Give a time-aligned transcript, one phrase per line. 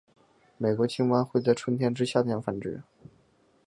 [0.57, 2.81] 美国青蛙会在春天至夏天繁殖。